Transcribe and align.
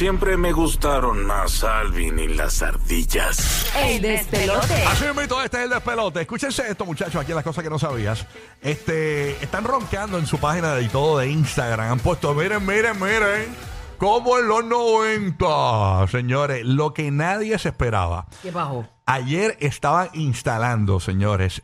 Siempre 0.00 0.38
me 0.38 0.50
gustaron 0.52 1.26
más 1.26 1.62
Alvin 1.62 2.18
y 2.18 2.28
las 2.28 2.62
ardillas. 2.62 3.70
El 3.76 4.00
despelote. 4.00 4.82
Así 4.86 5.04
mismo, 5.04 5.42
este 5.42 5.58
es 5.58 5.64
el 5.64 5.68
despelote. 5.68 6.22
Escúchense 6.22 6.66
esto, 6.70 6.86
muchachos, 6.86 7.16
aquí 7.16 7.34
las 7.34 7.44
cosas 7.44 7.62
que 7.62 7.68
no 7.68 7.78
sabías. 7.78 8.26
Este, 8.62 9.32
están 9.44 9.64
roncando 9.64 10.16
en 10.16 10.26
su 10.26 10.38
página 10.38 10.74
de 10.74 10.88
todo 10.88 11.18
de 11.18 11.28
Instagram. 11.28 11.92
Han 11.92 11.98
puesto, 11.98 12.32
miren, 12.32 12.64
miren, 12.64 12.98
miren, 12.98 13.54
como 13.98 14.38
en 14.38 14.48
los 14.48 14.64
90. 14.64 16.06
Señores, 16.08 16.64
lo 16.64 16.94
que 16.94 17.10
nadie 17.10 17.58
se 17.58 17.68
esperaba. 17.68 18.24
¿Qué 18.40 18.50
bajó? 18.50 18.88
Ayer 19.04 19.58
estaban 19.60 20.08
instalando, 20.14 20.98
señores, 21.00 21.60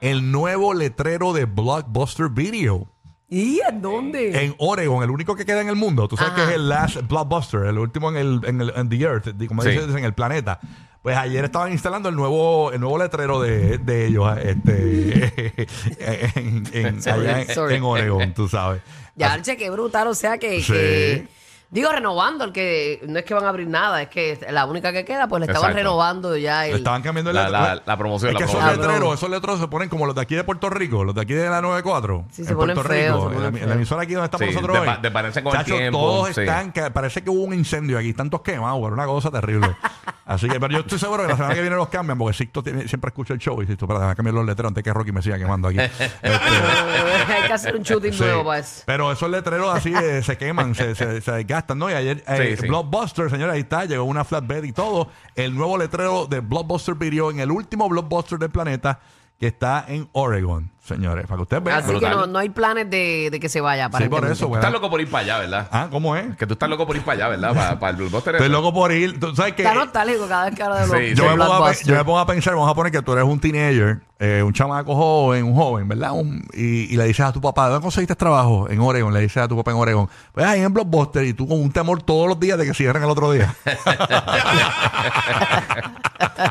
el 0.00 0.32
nuevo 0.32 0.72
letrero 0.72 1.34
de 1.34 1.44
Blockbuster 1.44 2.30
Video. 2.30 2.93
¿Y 3.34 3.60
en 3.68 3.82
dónde? 3.82 4.44
En 4.44 4.54
Oregon, 4.58 5.02
el 5.02 5.10
único 5.10 5.34
que 5.34 5.44
queda 5.44 5.60
en 5.60 5.68
el 5.68 5.74
mundo. 5.76 6.06
Tú 6.06 6.16
sabes 6.16 6.32
Ajá. 6.34 6.42
que 6.44 6.50
es 6.50 6.54
el 6.56 6.68
last 6.68 6.96
blockbuster, 7.08 7.64
el 7.64 7.78
último 7.78 8.10
en 8.10 8.16
el, 8.16 8.40
en 8.44 8.60
el 8.60 8.72
en 8.76 8.88
the 8.88 9.00
earth, 9.00 9.26
como 9.48 9.62
Sí. 9.62 9.70
dices, 9.70 9.88
en 9.94 10.04
el 10.04 10.14
planeta. 10.14 10.60
Pues 11.02 11.16
ayer 11.16 11.44
estaban 11.44 11.70
instalando 11.72 12.08
el 12.08 12.14
nuevo, 12.16 12.72
el 12.72 12.80
nuevo 12.80 12.96
letrero 12.96 13.40
de, 13.40 13.76
de 13.78 14.06
ellos 14.06 14.38
este, 14.42 15.66
en, 16.36 16.64
en- 16.72 16.98
allá 17.08 17.42
en 17.42 17.82
Oregon, 17.82 18.32
tú 18.34 18.48
sabes. 18.48 18.80
Ya, 19.16 19.40
che, 19.42 19.56
qué 19.56 19.68
brutal. 19.68 20.06
O 20.08 20.14
sea 20.14 20.38
que, 20.38 20.62
Sí. 20.62 20.72
que- 20.72 21.28
Digo, 21.74 21.90
renovando, 21.90 22.44
el 22.44 22.52
que 22.52 23.00
no 23.08 23.18
es 23.18 23.24
que 23.24 23.34
van 23.34 23.44
a 23.44 23.48
abrir 23.48 23.66
nada, 23.68 24.00
es 24.00 24.08
que 24.08 24.38
la 24.50 24.64
única 24.64 24.92
que 24.92 25.04
queda, 25.04 25.26
pues 25.26 25.40
le 25.40 25.46
estaban 25.46 25.72
Exacto. 25.72 25.76
renovando 25.88 26.36
ya 26.36 26.62
Le 26.62 26.70
el. 26.70 26.76
estaban 26.76 27.02
cambiando 27.02 27.30
el 27.30 27.36
La- 27.36 27.42
letrero. 27.50 27.64
la- 27.74 27.82
la 27.84 27.96
promoción, 27.98 28.28
Es 28.28 28.34
la 28.34 28.38
que 28.38 28.44
esos 28.44 28.56
promoción. 28.60 28.80
letreros, 28.86 29.14
esos 29.14 29.28
letreros 29.28 29.58
se 29.60 29.66
ponen 29.66 29.88
como 29.88 30.06
los 30.06 30.14
de 30.14 30.20
aquí 30.20 30.36
de 30.36 30.44
Puerto 30.44 30.70
Rico, 30.70 31.02
los 31.02 31.16
de 31.16 31.22
aquí 31.22 31.34
de 31.34 31.50
la 31.50 31.60
94. 31.60 32.26
Sí, 32.30 32.44
se 32.44 32.52
en 32.52 32.56
ponen 32.56 32.74
Puerto 32.76 32.92
feos, 32.92 33.16
Rico, 33.28 33.30
se 33.42 33.46
en 33.48 33.54
la, 33.54 33.60
en 33.64 33.72
emisora 33.72 34.02
aquí 34.02 34.14
donde 34.14 34.26
estamos 34.26 34.46
Sí, 34.48 34.54
nosotros 34.54 34.80
de 34.84 34.88
hoy. 34.88 34.96
de 35.02 35.10
parecer 35.10 35.42
con 35.42 35.52
el 35.52 35.58
Chacho, 35.58 35.76
tiempo, 35.76 35.98
todos 35.98 36.28
sí. 36.34 36.40
están, 36.42 36.70
que 36.72 36.90
parece 36.92 37.24
que 37.24 37.30
hubo 37.30 37.42
un 37.42 37.54
incendio 37.54 37.98
aquí, 37.98 38.14
tantos 38.14 38.40
quemados, 38.42 38.78
era 38.84 38.92
una 38.94 39.06
cosa 39.06 39.32
terrible. 39.32 39.76
Así 40.26 40.48
que, 40.48 40.58
pero 40.58 40.72
yo 40.72 40.80
estoy 40.80 40.98
seguro 40.98 41.22
que 41.22 41.28
la 41.28 41.36
semana 41.36 41.54
que 41.54 41.60
viene 41.60 41.76
los 41.76 41.88
cambian, 41.88 42.16
porque 42.16 42.34
Sixto 42.36 42.62
tiene- 42.62 42.88
siempre 42.88 43.08
escucha 43.08 43.34
el 43.34 43.38
show 43.40 43.60
y 43.62 43.66
Sixto, 43.66 43.86
para 43.86 43.98
déjame 44.00 44.16
cambiar 44.16 44.34
los 44.36 44.46
letreros 44.46 44.70
antes 44.70 44.82
que 44.82 44.92
Rocky 44.92 45.12
me 45.12 45.20
siga 45.20 45.36
quemando 45.38 45.68
aquí. 45.68 45.78
Este, 46.22 47.32
Hay 47.32 47.46
que 47.46 47.52
hacer 47.52 47.76
un 47.76 47.82
shooting 47.82 48.12
Sí. 48.12 48.22
nuevo 48.22 48.44
para 48.44 48.58
eso. 48.60 48.82
Pero 48.86 49.12
esos 49.12 49.28
letreros 49.30 49.74
así 49.74 49.92
eh, 49.94 50.22
se 50.22 50.36
queman, 50.38 50.74
se, 50.74 50.94
se, 50.94 51.20
se 51.20 51.32
desgastan, 51.32 51.78
¿no? 51.78 51.90
Y 51.90 51.92
ayer, 51.94 52.24
eh, 52.26 52.54
Sí, 52.56 52.62
sí. 52.62 52.68
Blockbuster, 52.68 53.28
señores, 53.30 53.54
ahí 53.54 53.60
está, 53.60 53.84
llegó 53.84 54.04
una 54.04 54.24
flatbed 54.24 54.64
y 54.64 54.72
todo. 54.72 55.08
El 55.34 55.54
nuevo 55.54 55.76
letrero 55.76 56.26
de 56.26 56.40
Blockbuster 56.40 56.94
Video 56.94 57.30
en 57.30 57.40
el 57.40 57.50
último 57.50 57.88
Blockbuster 57.88 58.38
del 58.38 58.50
planeta 58.50 59.00
que 59.44 59.48
está 59.48 59.84
en 59.88 60.08
Oregon, 60.12 60.70
señores, 60.82 61.26
para 61.26 61.36
que 61.36 61.42
ustedes 61.42 61.62
vean. 61.62 61.78
Así 61.80 61.88
que 61.88 61.92
brutal. 61.98 62.16
no, 62.16 62.26
no 62.26 62.38
hay 62.38 62.48
planes 62.48 62.88
de, 62.88 63.28
de 63.30 63.38
que 63.40 63.50
se 63.50 63.60
vaya. 63.60 63.84
Sí, 63.84 63.90
por 63.90 63.96
aparentemente. 64.02 64.32
eso, 64.32 64.44
Tú 64.46 64.48
güey. 64.48 64.58
estás 64.60 64.72
loco 64.72 64.88
por 64.88 65.00
ir 65.02 65.10
para 65.10 65.24
allá, 65.24 65.38
¿verdad? 65.40 65.68
Ah, 65.70 65.88
¿cómo 65.90 66.16
es? 66.16 66.34
Que 66.36 66.46
tú 66.46 66.54
estás 66.54 66.68
loco 66.70 66.86
por 66.86 66.96
ir 66.96 67.02
para 67.02 67.16
allá, 67.26 67.28
¿verdad? 67.28 67.54
Para, 67.54 67.78
para 67.78 67.90
el 67.90 67.96
blockbuster. 67.98 68.36
Estoy 68.36 68.48
loco 68.48 68.72
por 68.72 68.90
ir. 68.92 69.20
¿Tú 69.20 69.36
sabes 69.36 69.52
que 69.52 69.62
Está 69.62 69.74
nostálgico 69.74 70.26
cada 70.26 70.46
vez 70.46 70.54
que 70.54 70.62
habla 70.62 70.80
de 70.80 70.86
los 70.86 70.96
Sí, 70.96 71.14
yo, 71.14 71.24
me 71.24 71.30
pongo 71.32 71.42
a, 71.44 71.46
pe- 71.46 71.52
Blockbuster. 71.58 71.86
yo 71.86 71.94
me 71.94 72.04
pongo 72.04 72.18
a 72.20 72.26
pensar, 72.26 72.54
vamos 72.54 72.70
a 72.70 72.74
poner 72.74 72.90
que 72.92 73.02
tú 73.02 73.12
eres 73.12 73.24
un 73.24 73.38
teenager, 73.38 74.00
eh, 74.18 74.42
un 74.42 74.52
chamaco 74.54 74.94
joven, 74.94 75.44
un 75.44 75.54
joven, 75.54 75.86
¿verdad? 75.88 76.12
Un- 76.12 76.42
y, 76.54 76.92
y 76.94 76.96
le 76.96 77.04
dices 77.04 77.26
a 77.26 77.32
tu 77.32 77.40
papá, 77.42 77.68
¿dónde 77.68 77.82
conseguiste 77.82 78.14
trabajo? 78.16 78.68
En 78.70 78.80
Oregon, 78.80 79.12
le 79.12 79.20
dices 79.20 79.42
a 79.42 79.48
tu 79.48 79.56
papá 79.56 79.72
en 79.72 79.76
Oregon. 79.76 80.08
Pues 80.32 80.46
ahí 80.46 80.60
en 80.62 80.72
Blockbuster 80.72 81.24
y 81.24 81.34
tú 81.34 81.46
con 81.46 81.60
un 81.60 81.70
temor 81.70 82.02
todos 82.02 82.26
los 82.28 82.40
días 82.40 82.56
de 82.58 82.64
que 82.66 82.72
cierren 82.74 83.02
el 83.02 83.10
otro 83.10 83.30
día. 83.32 83.54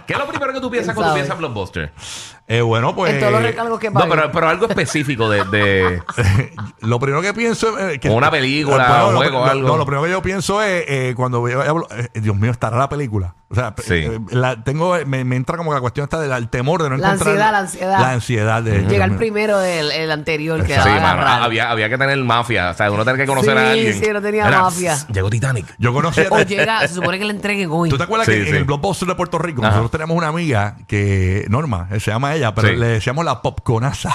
¿Qué 0.06 0.14
es 0.14 0.20
lo 0.20 0.28
primero 0.28 0.54
que 0.54 0.60
tú 0.60 0.70
piensas 0.70 0.94
¿Quién 0.94 0.96
cuando 0.96 1.12
sabe? 1.14 1.20
piensas 1.22 1.36
en 1.36 1.40
blockbuster? 1.40 1.92
Eh, 2.48 2.62
bueno, 2.62 2.94
pues... 2.94 3.14
En 3.14 3.20
todos 3.22 3.32
los 3.32 3.42
recargos 3.42 3.80
que 3.80 3.90
No, 3.90 4.02
pero, 4.10 4.32
pero 4.32 4.50
algo 4.50 4.68
específico 4.68 5.30
de... 5.30 5.44
de- 5.46 6.04
lo 6.82 7.00
primero 7.00 7.22
que 7.22 7.34
pienso 7.34 7.78
es... 7.80 7.96
eh, 7.96 8.00
que- 8.00 8.10
una 8.10 8.30
película, 8.30 8.86
Bueno, 8.88 9.08
un 9.08 9.14
lo- 9.14 9.20
juego, 9.20 9.40
lo- 9.46 9.52
algo. 9.52 9.68
No, 9.70 9.78
lo 9.78 9.86
primero 9.86 10.04
que 10.04 10.12
yo 10.12 10.22
pienso 10.22 10.62
es 10.62 10.84
eh, 10.88 11.14
cuando 11.16 11.46
a... 11.46 11.52
eh, 11.98 12.10
Dios 12.16 12.36
mío, 12.36 12.52
estará 12.52 12.78
la 12.78 12.90
película. 12.90 13.36
O 13.50 13.56
sea, 13.56 13.74
Sí. 13.78 13.94
eh, 13.94 14.20
la, 14.32 14.64
tengo, 14.64 14.98
me, 15.06 15.24
me 15.24 15.36
entra 15.36 15.58
como 15.58 15.74
la 15.74 15.80
cuestión 15.80 16.04
está 16.06 16.20
del 16.20 16.50
temor 16.50 16.82
de 16.84 16.90
no 16.90 16.98
La 16.98 17.14
encontrar... 17.14 17.30
ansiedad, 17.38 17.52
la 17.52 17.60
ansiedad. 17.60 18.00
La 18.02 18.12
ansiedad 18.12 18.64
de... 18.64 18.82
Llega 18.88 19.06
el 19.06 19.16
primero 19.16 19.60
del 19.60 19.92
el 19.92 20.12
anterior 20.12 20.64
que 20.66 20.74
Sí, 20.74 20.80
mano, 20.90 21.08
agarrar. 21.08 21.44
había, 21.44 21.70
había 21.72 21.88
que 21.88 21.98
tener 21.98 22.18
mafia. 22.18 22.72
O 22.72 22.74
sea, 22.74 22.92
uno 22.92 23.06
tenía 23.06 23.20
que 23.24 23.28
conocer 23.28 23.52
Sí, 23.58 23.64
a 23.64 23.72
alguien. 23.72 23.94
sí, 24.04 24.10
no 24.12 24.22
tenía 24.22 24.50
mafia. 24.50 24.98
Llegó 25.14 25.30
Titanic. 25.30 25.68
Yo 25.78 25.94
conocí... 25.94 26.22
a- 26.22 26.28
O 26.32 26.42
llega, 26.42 26.82
se 26.88 26.96
supone 26.96 27.20
que 27.20 27.26
le 27.26 27.32
entreguen 27.32 27.70
hoy. 27.72 27.90
¿Tú 27.90 27.98
te 27.98 28.04
acuerdas 28.04 28.26
Sí, 28.26 28.34
que 28.34 28.44
sí. 28.44 28.50
en 28.50 28.56
el 28.56 28.64
Blockbuster 28.66 29.08
de 29.08 29.16
Puerto 29.16 29.38
Rico 29.38 29.62
Ajá. 29.62 29.70
nosotros 29.70 29.92
tenemos 29.92 30.18
una 30.18 30.28
amiga 30.30 30.76
que, 30.88 31.46
Norma, 31.50 31.88
eh, 31.92 32.00
se 32.00 32.10
llama 32.12 32.34
ella, 32.34 32.43
pero 32.54 32.68
Sí. 32.70 32.76
le 32.76 32.88
decíamos 32.88 33.24
la 33.26 33.42
popconaza. 33.42 34.12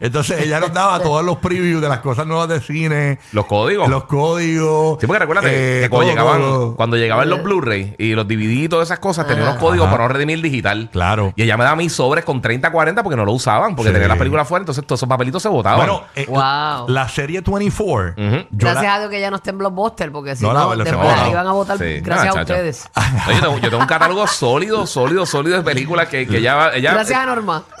Entonces 0.00 0.40
ella 0.42 0.60
nos 0.60 0.72
daba 0.72 1.00
todos 1.00 1.24
los 1.24 1.38
previews 1.38 1.80
de 1.80 1.88
las 1.88 2.00
cosas 2.00 2.26
nuevas 2.26 2.48
de 2.48 2.60
cine, 2.60 3.18
Los 3.32 3.46
códigos. 3.46 3.88
los 3.88 4.04
códigos. 4.04 4.98
Sí, 5.00 5.06
porque 5.06 5.18
recuérdate 5.20 5.78
eh, 5.78 5.82
que 5.82 5.88
cuando 5.90 6.06
todo, 6.06 6.14
llegaban, 6.16 6.40
todo. 6.40 6.76
cuando 6.76 6.96
llegaban 6.96 7.30
los 7.30 7.42
Blu-ray 7.42 7.94
y 7.98 8.12
los 8.14 8.26
DVD 8.26 8.64
y 8.64 8.68
todas 8.68 8.88
esas 8.88 8.98
cosas, 8.98 9.26
tenían 9.26 9.48
unos 9.48 9.58
códigos 9.58 9.86
Ajá. 9.86 9.96
para 9.96 10.08
no 10.08 10.12
redimir 10.14 10.40
digital. 10.42 10.88
Claro. 10.92 11.32
Y 11.36 11.42
ella 11.42 11.56
me 11.56 11.64
daba 11.64 11.76
mis 11.76 11.92
sobres 11.92 12.24
con 12.24 12.40
30, 12.40 12.70
40 12.70 13.02
porque 13.02 13.16
no 13.16 13.24
lo 13.24 13.32
usaban, 13.32 13.74
porque 13.76 13.88
Sí. 13.90 13.92
tenían 13.94 14.08
las 14.08 14.18
películas 14.18 14.46
fuera, 14.48 14.62
entonces 14.62 14.84
todos 14.86 14.98
esos 14.98 15.08
papelitos 15.08 15.42
se 15.42 15.48
botaban. 15.48 15.78
Bueno, 15.78 16.02
eh, 16.14 16.26
Wow. 16.28 16.88
la 16.88 17.08
serie 17.08 17.40
24. 17.44 18.14
yo 18.16 18.44
Gracias 18.50 18.82
la- 18.84 18.94
a 18.94 18.98
Dios 18.98 19.10
que 19.10 19.20
ya 19.20 19.30
no 19.30 19.36
está 19.36 19.50
en 19.50 19.58
Blockbuster, 19.58 20.12
porque 20.12 20.36
si 20.36 20.44
No, 20.44 20.52
no, 20.52 20.70
la- 20.70 20.76
la- 20.76 20.84
después 20.84 21.08
se 21.10 21.16
la 21.16 21.22
va. 21.22 21.28
iban 21.30 21.46
a 21.46 21.52
votar 21.52 21.78
Sí. 21.78 22.00
gracias 22.00 22.26
Ah, 22.36 22.40
a 22.40 22.44
chacho. 22.44 22.52
ustedes. 22.54 22.90
No, 23.26 23.32
yo, 23.32 23.40
tengo, 23.40 23.58
yo 23.58 23.70
tengo 23.70 23.78
un 23.82 23.86
catálogo 23.88 24.26
sólido, 24.26 24.86
sólido, 24.86 25.26
sólido 25.26 25.56
de 25.56 25.62
películas 25.62 26.08
que, 26.08 26.26
que 26.26 26.38
ella, 26.38 26.70
ella 26.74 26.92
Gracias 26.92 27.18
a 27.18 27.26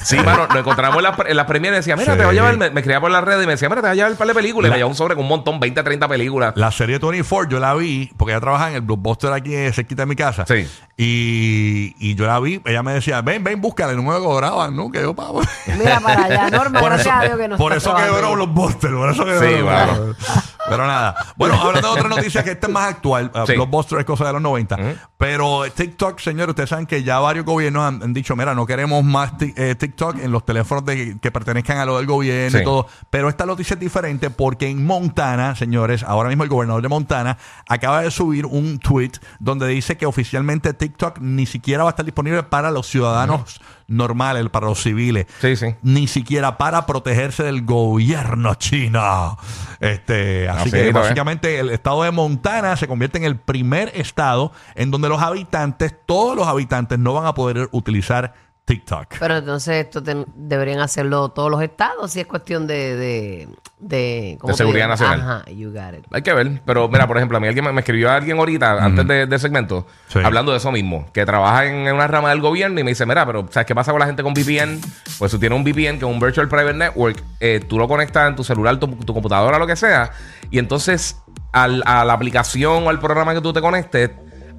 Sí, 0.02 0.16
mano, 0.18 0.46
nos 0.48 0.56
encontramos 0.58 0.96
en 0.98 1.02
la, 1.04 1.16
en 1.26 1.36
la 1.36 1.46
premiere 1.46 1.76
y 1.76 1.80
decía, 1.80 1.96
mira, 1.96 2.12
Sí. 2.12 2.18
te 2.18 2.24
voy 2.24 2.32
a 2.36 2.40
llevar, 2.40 2.56
me, 2.56 2.70
me 2.70 2.80
escribía 2.80 3.00
por 3.00 3.10
las 3.10 3.24
redes 3.24 3.44
y 3.44 3.46
me 3.46 3.52
decía, 3.52 3.68
mira, 3.68 3.80
te 3.82 3.88
voy 3.88 3.92
a 3.92 3.94
llevar 3.94 4.12
un 4.12 4.18
par 4.18 4.26
de 4.28 4.34
películas. 4.34 4.68
Y 4.68 4.70
me 4.70 4.76
llevaba 4.78 4.90
un 4.90 4.96
sobre 4.96 5.14
con 5.14 5.24
un 5.24 5.28
montón, 5.28 5.60
20, 5.60 5.82
30 5.82 6.08
películas. 6.08 6.52
La 6.56 6.70
serie 6.70 6.98
24 6.98 7.48
yo 7.50 7.58
la 7.60 7.74
vi 7.74 8.10
porque 8.16 8.32
ella 8.32 8.40
trabaja 8.40 8.68
en 8.70 8.74
el 8.76 8.80
Blockbuster 8.82 9.32
aquí 9.32 9.54
eh, 9.54 9.72
cerquita 9.72 10.02
de 10.02 10.06
mi 10.06 10.16
casa. 10.16 10.44
Sí. 10.46 10.66
Y, 10.96 11.94
y 11.98 12.14
yo 12.14 12.26
la 12.26 12.38
vi, 12.40 12.60
ella 12.64 12.82
me 12.82 12.92
decía, 12.94 13.20
ven, 13.22 13.42
ven, 13.44 13.60
búscala. 13.60 13.92
Y 13.92 13.96
no 13.96 14.02
me 14.02 14.18
cobraban, 14.18 14.74
¿no? 14.76 14.90
Que 14.90 15.00
yo 15.02 15.14
pago. 15.14 15.40
Mira 15.78 16.00
para 16.00 16.24
allá, 16.24 16.50
Norma, 16.50 16.80
Por 16.80 16.90
gracias 16.90 17.06
eso, 17.14 17.22
a 17.22 17.24
Dios 17.26 17.38
que 17.38 17.48
no 17.48 17.56
por 17.56 17.72
está 17.72 17.90
eso 17.90 18.12
quebró. 18.14 18.34
Blockbuster, 18.34 18.90
por 18.92 19.10
eso 19.10 19.24
quebró 19.24 19.40
Sí, 19.40 19.54
Blockbuster. 19.54 19.96
bueno. 19.96 20.14
Pero 20.68 20.86
nada. 20.86 21.14
Bueno, 21.36 21.60
hablando 21.60 21.94
de 21.94 22.00
otra 22.00 22.08
noticia 22.08 22.42
que 22.42 22.52
esta 22.52 22.66
es 22.68 22.72
más 22.72 22.88
actual, 22.90 23.30
uh, 23.34 23.46
Sí. 23.46 23.52
Blockbuster 23.54 23.98
es 23.98 24.04
cosa 24.04 24.26
de 24.26 24.32
los 24.32 24.42
90. 24.42 24.76
Pero 25.18 25.62
TikTok, 25.74 26.18
señores, 26.20 26.50
ustedes 26.50 26.70
saben 26.70 26.86
que 26.86 27.02
ya 27.02 27.18
varios 27.18 27.44
gobiernos 27.44 27.84
han, 27.84 28.02
han 28.02 28.12
dicho, 28.14 28.34
mira, 28.36 28.54
no 28.54 28.66
queremos 28.66 29.04
más 29.04 29.32
eh, 29.40 29.74
TikTok 29.74 30.18
en 30.22 30.32
los 30.32 30.44
teléfonos 30.44 30.84
de, 30.84 31.18
que 31.20 31.30
pertenezcan 31.30 31.78
a 31.78 31.84
lo 31.84 31.96
del 31.98 32.06
gobierno 32.06 32.58
y 32.60 32.64
todo. 32.64 32.86
Pero 33.10 33.28
esta 33.28 33.46
noticia 33.46 33.74
es 33.74 33.80
diferente 33.80 34.30
porque 34.30 34.68
en 34.68 34.84
Montana, 34.84 35.54
señores, 35.54 36.02
ahora 36.02 36.28
mismo 36.28 36.44
el 36.44 36.48
gobernador 36.50 36.82
de 36.82 36.88
Montana 36.88 37.36
acaba 37.68 38.02
de 38.02 38.10
subir 38.10 38.46
un 38.46 38.78
tweet 38.78 39.12
donde 39.38 39.66
dice 39.68 39.96
que 39.96 40.06
oficialmente 40.06 40.72
TikTok 40.74 41.18
ni 41.20 41.46
siquiera 41.46 41.84
va 41.84 41.90
a 41.90 41.92
estar 41.92 42.04
disponible 42.04 42.42
para 42.42 42.70
los 42.70 42.86
ciudadanos 42.86 43.60
normales, 43.86 44.48
para 44.48 44.66
los 44.66 44.82
civiles 44.82 45.26
Sí, 45.42 45.56
sí. 45.56 45.74
ni 45.82 46.06
siquiera 46.06 46.56
para 46.56 46.86
protegerse 46.86 47.42
del 47.42 47.64
gobierno 47.66 48.54
chino. 48.54 49.36
Este, 49.80 50.48
así 50.48 50.63
Así 50.64 50.70
que 50.70 50.92
básicamente 50.92 51.58
el 51.58 51.70
estado 51.70 52.02
de 52.02 52.10
Montana 52.10 52.76
se 52.76 52.86
convierte 52.88 53.18
en 53.18 53.24
el 53.24 53.36
primer 53.36 53.92
estado 53.94 54.52
en 54.74 54.90
donde 54.90 55.08
los 55.08 55.20
habitantes, 55.22 55.94
todos 56.06 56.36
los 56.36 56.46
habitantes, 56.46 56.98
no 56.98 57.14
van 57.14 57.26
a 57.26 57.34
poder 57.34 57.68
utilizar 57.72 58.34
TikTok. 58.64 59.16
Pero 59.18 59.36
entonces 59.36 59.84
esto 59.84 60.00
deberían 60.34 60.80
hacerlo 60.80 61.28
todos 61.30 61.50
los 61.50 61.62
estados 61.62 62.10
si 62.12 62.20
es 62.20 62.26
cuestión 62.26 62.66
de... 62.66 62.96
De, 62.96 63.48
de, 63.78 64.38
¿cómo 64.40 64.48
De 64.52 64.54
te 64.54 64.58
seguridad 64.58 64.86
digo? 64.86 64.90
nacional. 65.08 65.20
Ajá, 65.20 65.50
you 65.50 65.70
got 65.70 65.92
it. 65.98 66.06
Hay 66.10 66.22
que 66.22 66.32
ver, 66.32 66.62
pero 66.64 66.88
mira, 66.88 67.06
por 67.06 67.18
ejemplo, 67.18 67.36
a 67.36 67.40
mí 67.40 67.46
alguien 67.48 67.62
me, 67.66 67.72
me 67.72 67.80
escribió 67.80 68.10
alguien 68.10 68.38
ahorita, 68.38 68.82
antes 68.82 69.06
de- 69.06 69.26
del 69.26 69.38
segmento, 69.38 69.86
Sí. 70.08 70.20
hablando 70.24 70.52
de 70.52 70.58
eso 70.58 70.72
mismo, 70.72 71.06
que 71.12 71.26
trabaja 71.26 71.66
en, 71.66 71.86
en 71.86 71.94
una 71.94 72.06
rama 72.06 72.30
del 72.30 72.40
gobierno 72.40 72.80
y 72.80 72.84
me 72.84 72.92
dice, 72.92 73.04
mira, 73.04 73.26
pero 73.26 73.46
¿sabes 73.50 73.66
qué 73.66 73.74
pasa 73.74 73.90
con 73.92 74.00
la 74.00 74.06
gente 74.06 74.22
con 74.22 74.32
VPN? 74.32 74.80
Pues 75.18 75.30
tú 75.30 75.38
tienes 75.38 75.58
un 75.58 75.64
VPN, 75.64 75.98
que 75.98 76.06
es 76.06 76.10
un 76.10 76.18
Virtual 76.18 76.48
Private 76.48 76.72
Network, 76.78 77.22
eh, 77.40 77.60
tú 77.68 77.78
lo 77.78 77.86
conectas 77.86 78.28
en 78.30 78.36
tu 78.36 78.44
celular, 78.44 78.78
tu, 78.78 78.86
tu 78.96 79.12
computadora, 79.12 79.58
lo 79.58 79.66
que 79.66 79.76
sea, 79.76 80.12
y 80.50 80.58
entonces 80.58 81.18
al- 81.52 81.82
a 81.84 82.06
la 82.06 82.14
aplicación 82.14 82.86
o 82.86 82.88
al 82.88 82.98
programa 83.00 83.34
que 83.34 83.42
tú 83.42 83.52
te 83.52 83.60
conectes, 83.60 84.12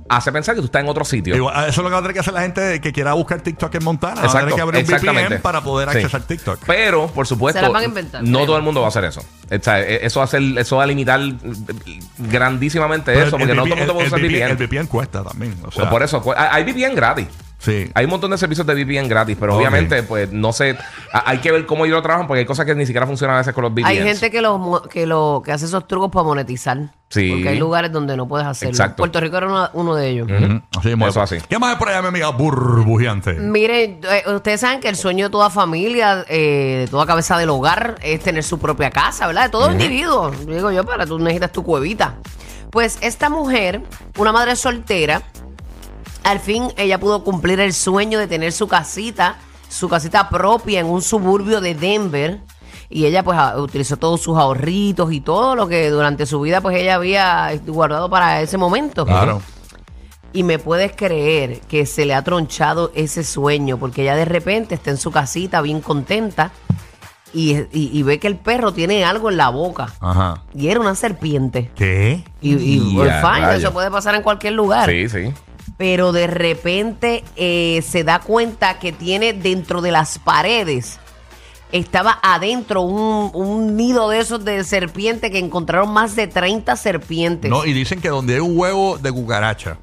hace 0.07 0.31
pensar 0.31 0.53
que 0.55 0.61
tú 0.61 0.65
estás 0.65 0.83
en 0.83 0.89
otro 0.89 1.03
sitio. 1.03 1.35
Igual, 1.35 1.55
eso 1.69 1.69
es 1.69 1.77
lo 1.77 1.83
que 1.85 1.89
va 1.93 1.97
a 1.97 2.01
tener 2.01 2.13
que 2.13 2.19
hacer 2.19 2.33
la 2.33 2.41
gente 2.41 2.79
que 2.81 2.91
quiera 2.93 3.13
buscar 3.13 3.41
TikTok 3.41 3.73
en 3.75 3.83
Montana. 3.83 4.15
va 4.15 4.21
a 4.21 4.27
tener 4.27 4.35
Exacto, 4.49 4.55
que 4.55 4.61
abrir 4.61 4.85
un. 4.85 5.25
VPN 5.29 5.39
para 5.41 5.61
poder 5.61 5.89
Sí. 5.91 5.97
accesar 5.97 6.21
TikTok. 6.21 6.59
Pero, 6.67 7.07
por 7.07 7.25
supuesto, 7.27 7.59
Se 7.59 7.63
las 7.63 7.71
van 7.73 7.81
a 7.81 7.85
inventar, 7.85 8.23
no 8.23 8.29
creo. 8.39 8.45
todo 8.45 8.57
el 8.57 8.63
mundo 8.63 8.81
va 8.81 8.87
a 8.87 8.89
hacer 8.89 9.03
eso. 9.05 9.21
O 9.21 9.63
sea, 9.63 9.81
e- 9.81 10.05
eso 10.05 10.19
va 10.19 10.23
a, 10.23 10.27
hacer, 10.27 10.41
eso 10.57 10.77
va 10.77 10.83
a 10.83 10.87
limitar 10.87 11.19
grandísimamente 12.17 13.11
Pero 13.13 13.25
eso, 13.27 13.35
el- 13.35 13.39
porque 13.41 13.51
el 13.51 13.57
no 13.57 13.63
todo 13.63 13.73
el 13.73 13.79
mundo 13.79 13.93
puede 13.93 14.07
usar 14.07 14.19
VPN 14.19 14.29
VPN. 14.37 14.51
el 14.51 14.57
VPN 14.57 14.87
cuesta 14.87 15.23
también. 15.23 15.53
O 15.63 15.71
sea, 15.71 15.81
Pues 15.83 15.89
por 15.89 16.03
eso, 16.03 16.21
pues, 16.21 16.37
hay 16.39 16.63
VPN 16.63 16.95
gratis. 16.95 17.27
Sí. 17.65 17.89
Hay 17.95 18.05
un 18.05 18.11
montón 18.11 18.29
de 18.29 18.37
servicios 18.37 18.67
de 18.67 18.75
VPN 18.75 19.07
gratis, 19.07 19.35
pero 19.39 19.57
obviamente, 19.57 20.03
pues 20.03 20.31
no 20.31 20.53
sé, 20.53 20.77
hay 21.11 21.39
que 21.39 21.51
ver 21.51 21.65
cómo 21.65 21.85
ellos 21.85 21.95
lo 21.95 22.03
trabajan 22.03 22.27
porque 22.27 22.41
hay 22.41 22.45
cosas 22.45 22.63
que 22.67 22.75
ni 22.75 22.85
siquiera 22.85 23.07
funcionan 23.07 23.37
a 23.37 23.39
veces 23.39 23.55
con 23.55 23.63
los 23.63 23.73
VPNs. 23.73 23.87
Hay 23.87 23.97
gente 24.03 24.29
que 24.29 24.39
lo, 24.39 24.83
que 24.87 25.07
lo 25.07 25.41
que 25.43 25.51
hace 25.51 25.65
esos 25.65 25.87
trucos 25.87 26.11
para 26.11 26.23
monetizar. 26.25 26.77
Sí. 27.09 27.31
Porque 27.31 27.49
hay 27.49 27.57
lugares 27.57 27.91
donde 27.91 28.15
no 28.15 28.27
puedes 28.27 28.45
hacerlo. 28.45 28.71
Exacto. 28.71 28.97
Puerto 28.97 29.19
Rico 29.19 29.37
era 29.37 29.47
uno, 29.47 29.69
uno 29.73 29.95
de 29.95 30.09
ellos. 30.09 30.27
Así 30.77 30.89
mismo 30.89 31.07
Eso 31.07 31.23
es. 31.23 31.31
así. 31.31 31.43
¿Qué 31.49 31.57
más 31.57 31.71
hay 31.71 31.79
por 31.79 31.89
allá, 31.89 32.03
mi 32.03 32.09
amiga 32.09 32.29
burbujeante? 32.29 33.33
Mire, 33.33 33.99
eh, 34.03 34.23
ustedes 34.27 34.61
saben 34.61 34.79
que 34.79 34.89
el 34.89 34.95
sueño 34.95 35.25
de 35.25 35.31
toda 35.31 35.49
familia, 35.49 36.23
eh, 36.29 36.81
de 36.81 36.87
toda 36.87 37.07
cabeza 37.07 37.37
del 37.39 37.49
hogar, 37.49 37.95
es 38.03 38.19
tener 38.19 38.43
su 38.43 38.59
propia 38.59 38.91
casa, 38.91 39.25
¿verdad? 39.25 39.45
De 39.45 39.49
todo 39.49 39.71
individuo. 39.71 40.29
Digo 40.31 40.71
yo, 40.71 40.83
para 40.83 41.07
tú 41.07 41.17
necesitas 41.17 41.51
tu 41.51 41.63
cuevita. 41.63 42.15
Pues 42.69 42.97
esta 43.01 43.29
mujer, 43.29 43.81
una 44.17 44.31
madre 44.31 44.55
soltera, 44.55 45.21
al 46.25 46.39
fin 46.39 46.67
ella 46.77 46.99
pudo 46.99 47.23
cumplir 47.23 47.59
el 47.59 47.73
sueño 47.73 48.19
de 48.19 48.27
tener 48.27 48.51
su 48.51 48.67
casita, 48.67 49.37
su 49.69 49.87
casita 49.87 50.27
propia 50.29 50.79
en 50.81 50.87
un 50.87 51.01
suburbio 51.01 51.61
de 51.61 51.75
Denver. 51.75 52.39
Y 52.89 53.05
ella 53.05 53.23
pues 53.23 53.37
utilizó 53.57 53.97
todos 53.97 54.21
sus 54.21 54.37
ahorritos 54.37 55.11
y 55.11 55.19
todo 55.21 55.55
lo 55.55 55.67
que 55.67 55.89
durante 55.89 56.25
su 56.25 56.39
vida 56.41 56.61
pues 56.61 56.77
ella 56.77 56.95
había 56.95 57.51
guardado 57.65 58.09
para 58.09 58.41
ese 58.41 58.57
momento. 58.57 59.05
Claro. 59.05 59.41
Y 60.33 60.43
me 60.43 60.59
puedes 60.59 60.91
creer 60.95 61.61
que 61.61 61.85
se 61.85 62.05
le 62.05 62.13
ha 62.13 62.21
tronchado 62.23 62.91
ese 62.93 63.23
sueño 63.23 63.77
porque 63.77 64.01
ella 64.03 64.15
de 64.15 64.25
repente 64.25 64.75
está 64.75 64.91
en 64.91 64.97
su 64.97 65.09
casita 65.11 65.61
bien 65.61 65.79
contenta 65.81 66.51
y, 67.33 67.55
y- 67.71 67.89
y 67.93 68.03
ve 68.03 68.19
que 68.19 68.27
el 68.27 68.35
perro 68.37 68.71
tiene 68.73 69.03
algo 69.03 69.29
en 69.29 69.37
la 69.37 69.49
boca. 69.49 69.93
Ajá. 69.99 70.43
Y 70.53 70.67
era 70.67 70.79
una 70.79 70.93
serpiente. 70.95 71.71
¿Qué? 71.75 72.23
Y, 72.41 72.53
y 72.55 72.97
rayos. 73.01 73.55
eso 73.63 73.73
puede 73.73 73.89
pasar 73.89 74.13
en 74.15 74.21
cualquier 74.21 74.53
lugar. 74.53 74.89
Sí, 74.89 75.09
sí. 75.09 75.33
Pero 75.77 76.11
de 76.11 76.27
repente 76.27 77.23
eh, 77.35 77.83
se 77.85 78.03
da 78.03 78.19
cuenta 78.19 78.79
que 78.79 78.91
tiene 78.91 79.33
dentro 79.33 79.81
de 79.81 79.91
las 79.91 80.19
paredes, 80.19 80.99
estaba 81.71 82.17
adentro 82.23 82.81
un, 82.81 83.31
un 83.33 83.75
nido 83.75 84.09
de 84.09 84.19
esos 84.19 84.45
de 84.45 84.63
serpiente 84.63 85.31
que 85.31 85.39
encontraron 85.39 85.91
más 85.91 86.15
de 86.15 86.27
30 86.27 86.75
serpientes. 86.77 87.51
No, 87.51 87.65
y 87.65 87.73
dicen 87.73 87.99
que 87.99 88.09
donde 88.09 88.35
hay 88.35 88.39
un 88.39 88.57
huevo 88.57 88.97
de 88.97 89.11
cucaracha, 89.11 89.77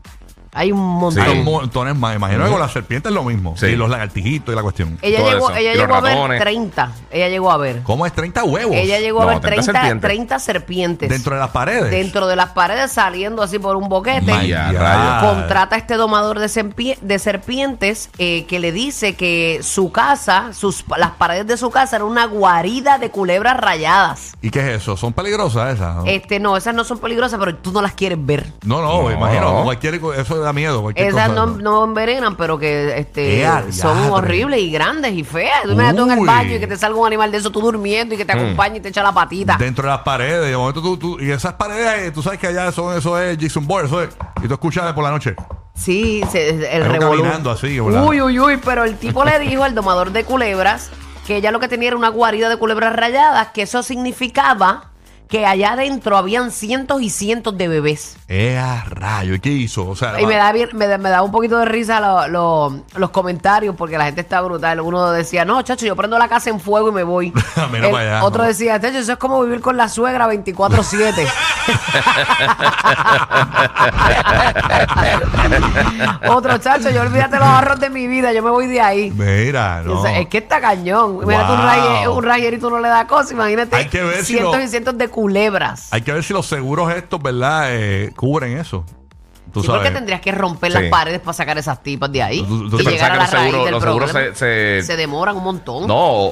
Hay 0.55 0.71
un 0.71 0.81
montón. 0.81 1.23
hay 1.23 1.43
montones 1.43 1.97
más. 1.97 2.15
Imagino 2.15 2.45
que 2.45 2.51
con 2.51 2.61
las 2.61 2.73
serpientes 2.73 3.11
es 3.11 3.15
lo 3.15 3.25
mismo. 3.25 3.55
Sí. 3.57 3.67
Y 3.67 3.77
los 3.77 3.89
lagartijitos 3.89 4.53
y 4.53 4.57
la 4.57 4.63
cuestión. 4.63 4.99
Ella 5.01 5.19
Todo 5.19 5.31
llegó, 5.33 5.51
eso. 5.51 5.59
ella 5.59 5.73
Y 5.73 5.77
los 5.77 5.83
llegó 5.87 5.95
a 5.95 6.01
ver 6.03 6.15
ratones. 6.15 6.41
30. 6.41 6.93
Ella 7.11 7.29
llegó 7.29 7.51
a 7.53 7.57
ver. 7.57 7.83
¿Cómo 7.83 8.05
es 8.07 8.13
30 8.13 8.45
huevos? 8.45 8.77
Ella 8.77 9.01
llegó 9.01 9.23
a 9.23 9.25
No, 9.25 9.29
ver 9.31 9.41
30 9.41 9.63
30, 9.63 9.73
serpientes. 9.81 10.09
30 10.11 10.39
serpientes. 10.39 11.09
Dentro 11.09 11.35
de 11.35 11.41
las 11.41 11.51
paredes. 11.51 11.91
Dentro 11.91 12.27
de 12.27 12.37
las 12.37 12.51
paredes 12.51 12.93
saliendo 12.93 13.43
así 13.43 13.59
por 13.59 13.77
un 13.77 13.89
boquete. 13.89 14.31
Vaya, 14.31 14.71
Ya. 14.73 14.79
rayos. 14.79 15.33
Contrata 15.35 15.77
a 15.77 15.79
este 15.79 15.95
domador 15.95 16.39
de, 16.39 16.47
serpie- 16.47 16.99
de 17.01 17.19
serpientes 17.19 18.11
eh, 18.19 18.45
que 18.47 18.61
le 18.61 18.73
dice 18.73 19.15
que 19.15 19.61
su 19.63 19.91
casa, 19.91 20.53
sus, 20.53 20.85
las 20.99 21.13
paredes 21.13 21.47
de 21.47 21.57
su 21.57 21.71
casa 21.71 21.97
eran 21.97 22.09
una 22.09 22.27
guarida 22.27 22.99
de 22.99 23.11
culebras 23.11 23.57
rayadas. 23.57 24.35
¿Y 24.43 24.51
qué 24.51 24.61
es 24.61 24.83
eso? 24.83 24.97
¿Son 24.97 25.13
peligrosas 25.13 25.75
esas? 25.77 25.97
¿no? 25.97 26.05
Este, 26.07 26.41
no, 26.41 26.57
esas 26.57 26.75
no 26.75 26.85
son 26.85 26.99
peligrosas, 26.99 27.39
pero 27.39 27.55
tú 27.57 27.73
no 27.73 27.81
las 27.81 27.93
quieres 27.95 28.19
ver. 28.21 28.53
no, 28.65 28.83
no, 28.83 29.03
No. 29.03 29.11
imagino. 29.11 29.63
Cualquier, 29.65 29.95
eso 30.19 30.42
da 30.43 30.53
miedo. 30.53 30.83
cualquier 30.83 31.09
Esas 31.09 31.29
cosa. 31.31 31.47
no, 31.47 31.47
no 31.59 31.85
envenenan, 31.85 32.37
pero 32.37 32.59
que 32.59 32.99
este, 32.99 33.41
¡Ea, 33.41 33.65
son 33.71 33.95
diadre! 33.97 34.11
horribles 34.11 34.61
y 34.61 34.71
grandes 34.71 35.13
y 35.15 35.25
feas. 35.25 35.63
Tú 35.63 35.71
imagínate 35.73 35.97
tú 35.99 36.05
en 36.05 36.11
el 36.13 36.19
Uy. 36.19 36.27
baño 36.27 36.55
y 36.57 36.61
que 36.61 36.67
te 36.67 36.77
salga 36.77 36.99
un 36.99 37.07
animal 37.07 37.31
de 37.33 37.39
eso, 37.39 37.51
tú 37.51 37.61
durmiendo 37.61 38.15
y 38.15 38.19
que 38.19 38.25
te 38.25 38.33
acompañe 38.33 38.79
y 38.79 38.81
te 38.81 38.89
echa 38.91 39.03
la 39.03 39.13
patita. 39.13 39.57
Dentro 39.59 39.85
de 39.85 39.91
las 39.91 40.01
paredes. 40.03 40.51
De 40.51 40.57
momento 40.57 40.83
tú, 40.83 40.97
tú- 40.97 41.19
y 41.21 41.31
esas 41.31 41.55
paredes, 41.55 42.09
eh, 42.09 42.11
tú 42.11 42.23
sabes 42.23 42.39
que 42.39 42.49
allá 42.49 42.71
son, 42.73 42.97
eso 42.97 43.19
es 43.19 43.39
Jason 43.41 43.67
Bourne, 43.67 43.87
eso 43.87 44.03
es. 44.03 44.11
Y 44.43 44.49
tú 44.49 44.55
escuchas 44.55 44.93
por 44.93 45.05
la 45.05 45.11
noche. 45.11 45.35
Sí, 45.75 46.23
se- 46.31 46.51
el 46.51 46.59
Pero 46.83 46.85
revolú. 46.93 47.23
caminando 47.23 47.51
así, 47.51 47.81
¿verdad? 47.81 48.05
Uy, 48.07 48.21
uy, 48.21 48.39
uy, 48.39 48.57
pero 48.63 48.85
el 48.85 48.97
tipo 48.99 49.25
le 49.25 49.39
dijo 49.39 49.65
al 49.65 49.75
domador 49.75 50.11
de 50.13 50.25
culebras 50.25 50.91
que 51.27 51.37
ella 51.37 51.51
lo 51.51 51.61
que 51.61 51.69
tenía 51.69 51.89
era 51.89 51.97
una 51.97 52.09
guarida 52.09 52.49
de 52.49 52.57
culebras 52.57 52.95
rayadas, 52.95 53.49
que 53.55 53.63
eso 53.63 53.83
significaba 53.83 54.91
que 55.33 55.47
allá 55.47 55.73
adentro 55.73 56.19
habían 56.19 56.51
cientos 56.51 57.01
y 57.01 57.09
cientos 57.09 57.57
de 57.57 57.67
bebés. 57.67 58.19
¡Eh, 58.29 58.59
a 58.59 58.85
rayo! 58.91 59.33
¿Y 59.35 59.41
qué 59.41 59.49
hizo? 59.49 59.89
O 59.89 59.97
sea, 59.97 60.21
Y 60.21 60.27
me 60.27 60.35
da, 60.37 60.53
bien- 60.53 60.69
me, 60.75 60.87
da- 60.87 60.99
me 60.99 61.09
da 61.09 61.23
un 61.23 61.33
poquito 61.33 61.57
de 61.59 61.65
risa 61.65 62.01
lo- 62.01 62.29
lo- 62.29 62.83
los 62.97 63.09
comentarios 63.11 63.75
porque 63.75 63.97
la 63.97 64.05
gente 64.05 64.21
está 64.21 64.43
brutal. 64.43 64.79
Uno 64.83 65.11
decía, 65.11 65.47
no, 65.47 65.63
chacho, 65.63 65.87
yo 65.87 65.97
prendo 65.97 66.19
la 66.19 66.29
casa 66.29 66.51
en 66.51 66.61
fuego 66.61 66.91
y 66.91 66.93
me 66.93 67.03
voy. 67.03 67.33
Mira 67.73 67.87
El- 67.87 67.93
para 67.93 68.17
allá, 68.19 68.25
otro 68.25 68.43
no. 68.43 68.49
decía, 68.49 68.79
chacho, 68.79 68.99
eso 68.99 69.13
es 69.13 69.19
como 69.19 69.43
vivir 69.43 69.63
con 69.63 69.79
la 69.79 69.89
suegra 69.89 70.29
24-7. 70.29 71.27
otro, 76.29 76.59
chacho, 76.59 76.91
yo 76.91 77.03
olvídate 77.03 77.37
los 77.39 77.47
ahorros 77.47 77.81
de 77.81 77.91
mi 77.91 78.07
vida, 78.07 78.33
yo 78.33 78.43
me 78.43 78.51
voy 78.51 78.67
de 78.67 78.81
ahí. 78.81 79.11
Mira, 79.11 79.83
no. 79.83 79.99
O 80.01 80.03
sea, 80.03 80.19
es 80.19 80.29
que 80.29 80.39
está 80.39 80.61
cañón. 80.61 81.17
Un, 81.17 81.25
Wow. 81.25 81.33
raye- 81.33 82.09
un 82.09 82.23
rayerito 82.23 82.71
no 82.71 82.81
le 82.81 82.89
da 82.89 83.07
cosa. 83.07 83.33
Imagínate 83.33 83.77
Hay 83.77 83.89
que 83.89 84.03
ver 84.03 84.19
si 84.25 84.35
cientos 84.35 84.57
lo- 84.57 84.63
y 84.63 84.69
cientos 84.69 84.99
de 84.99 85.09
culebras. 85.23 85.93
Hay 85.93 86.03
que 86.03 86.11
ver 86.11 86.25
si 86.25 86.33
los 86.33 86.47
seguros 86.47 86.93
estos, 86.93 87.23
¿verdad? 87.23 87.67
Eh, 87.69 88.13
cubren 88.17 88.59
eso. 88.59 88.85
Tú 89.53 89.61
Sí, 89.61 89.67
sabes. 89.67 89.83
porque 89.83 89.95
tendrías 89.95 90.21
que 90.21 90.33
romper 90.33 90.73
Sí. 90.73 90.79
las 90.79 90.91
paredes 90.91 91.21
para 91.21 91.33
sacar 91.35 91.59
esas 91.59 91.83
tipas 91.83 92.11
de 92.11 92.23
ahí. 92.23 92.43
Tú- 92.43 92.71
tú- 92.71 92.81
y 92.81 92.85
llegar 92.85 93.13
a 93.13 93.17
la 93.17 93.21
pensás 93.25 93.31
que 93.31 93.37
los 93.37 93.43
raíz 93.43 93.51
seguros- 93.53 93.65
del 93.65 93.73
los 93.75 93.83
seguros 93.83 94.11
problema. 94.11 94.35
se- 94.35 94.83
se- 94.83 94.97
demoran 94.97 95.37
un 95.37 95.45
montón. 95.45 95.87
No, 95.87 95.95
o, 95.95 96.27